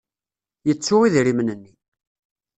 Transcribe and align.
Yettu 0.67 0.97
idrimen-nni. 1.07 1.71